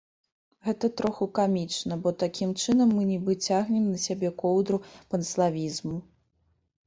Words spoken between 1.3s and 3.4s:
камічна, бо такім чынам мы нібы